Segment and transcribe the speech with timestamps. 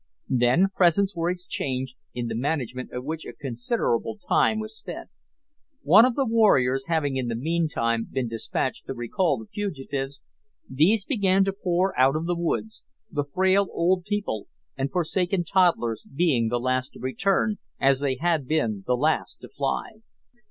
[0.29, 5.11] Then, presents were exchanged, in the management of which a considerable time was spent.
[5.83, 10.23] One of the warriors having in the meantime been despatched to recall the fugitives,
[10.67, 16.03] these began to pour out of the woods, the frail old people and forsaken toddlers
[16.11, 20.01] being the last to return, as they had been the last to fly.